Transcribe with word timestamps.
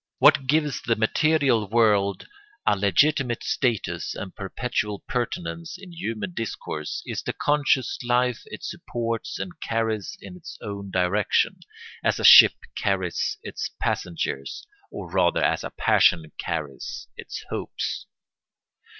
What 0.17 0.47
gives 0.47 0.81
the 0.81 0.95
material 0.95 1.67
world 1.69 2.27
a 2.65 2.75
legitimate 2.75 3.43
status 3.43 4.15
and 4.15 4.35
perpetual 4.35 5.03
pertinence 5.07 5.77
in 5.77 5.91
human 5.91 6.33
discourse 6.33 7.03
is 7.05 7.21
the 7.21 7.33
conscious 7.33 7.99
life 8.03 8.41
it 8.47 8.63
supports 8.63 9.37
and 9.37 9.61
carries 9.61 10.17
in 10.19 10.35
its 10.35 10.57
own 10.59 10.89
direction, 10.89 11.59
as 12.03 12.17
a 12.17 12.23
ship 12.25 12.53
carries 12.75 13.37
its 13.43 13.69
passengers 13.79 14.65
or 14.89 15.07
rather 15.07 15.43
as 15.43 15.63
a 15.63 15.69
passion 15.69 16.31
carries 16.39 17.07
its 17.15 17.43
hopes. 17.51 18.07